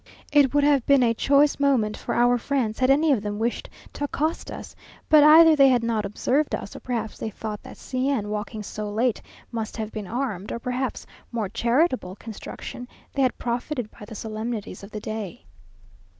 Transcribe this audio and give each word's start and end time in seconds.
It 0.31 0.51
would 0.55 0.63
have 0.63 0.83
been 0.87 1.03
a 1.03 1.13
choice 1.13 1.59
moment 1.59 1.95
for 1.95 2.15
our 2.15 2.39
friends, 2.39 2.79
had 2.79 2.89
any 2.89 3.11
of 3.11 3.21
them 3.21 3.37
wished 3.37 3.69
to 3.93 4.05
accost 4.05 4.49
us; 4.49 4.75
but 5.09 5.23
either 5.23 5.55
they 5.55 5.69
had 5.69 5.83
not 5.83 6.05
observed 6.07 6.55
us, 6.55 6.75
or 6.75 6.79
perhaps 6.79 7.19
they 7.19 7.29
thought 7.29 7.61
that 7.61 7.77
C 7.77 8.09
n 8.09 8.29
walking 8.29 8.63
so 8.63 8.89
late 8.89 9.21
must 9.51 9.77
have 9.77 9.91
been 9.91 10.07
armed; 10.07 10.51
or 10.51 10.57
perhaps, 10.57 11.05
more 11.31 11.49
charitable 11.49 12.15
construction, 12.15 12.87
they 13.13 13.21
had 13.21 13.37
profited 13.37 13.91
by 13.91 14.05
the 14.05 14.15
solemnities 14.15 14.81
of 14.83 14.89
the 14.89 14.99
day. 14.99 15.45